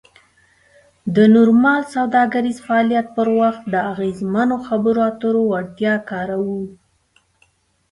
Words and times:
د 1.15 1.17
نورمال 1.35 1.81
سوداګریز 1.95 2.57
فعالیت 2.67 3.07
پر 3.15 3.27
وخت 3.39 3.61
د 3.73 3.75
اغیزمنو 3.91 4.55
خبرو 4.67 5.01
اترو 5.09 5.41
وړتیا 5.51 5.95
کاروو. 6.09 6.61